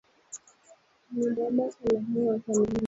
[1.11, 2.79] Nilimwomba kalamu akaninyima